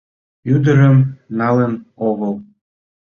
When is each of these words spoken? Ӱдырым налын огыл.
Ӱдырым 0.53 0.97
налын 1.39 1.73
огыл. 2.09 2.33